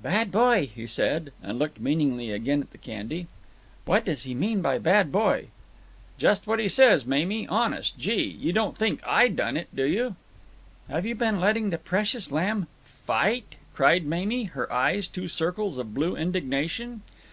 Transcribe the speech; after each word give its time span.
"Bad 0.00 0.30
boy," 0.30 0.70
he 0.72 0.86
said, 0.86 1.32
and 1.42 1.58
looked 1.58 1.80
meaningly 1.80 2.30
again 2.30 2.60
at 2.62 2.70
the 2.70 2.78
candy. 2.78 3.26
"What 3.86 4.04
does 4.04 4.22
he 4.22 4.34
mean 4.36 4.62
by 4.62 4.78
'bad 4.78 5.10
boy'?" 5.10 5.48
"Just 6.16 6.46
what 6.46 6.60
he 6.60 6.68
says, 6.68 7.04
Mamie, 7.04 7.48
honest. 7.48 7.98
Gee! 7.98 8.22
you 8.22 8.52
don't 8.52 8.78
think 8.78 9.00
I 9.04 9.26
done 9.26 9.56
it, 9.56 9.66
do 9.74 9.82
you?" 9.84 10.14
"Have 10.88 11.06
you 11.06 11.16
been 11.16 11.40
letting 11.40 11.70
the 11.70 11.76
precious 11.76 12.30
lamb 12.30 12.68
fight?" 12.84 13.56
cried 13.74 14.06
Mamie, 14.06 14.44
her 14.44 14.72
eyes 14.72 15.08
two 15.08 15.26
circles 15.26 15.76
of 15.76 15.92
blue 15.92 16.14
indignation. 16.14 17.02